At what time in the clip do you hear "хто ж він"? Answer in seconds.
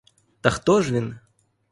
0.49-1.19